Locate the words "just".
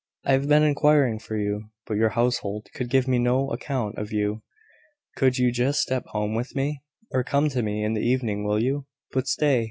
5.51-5.79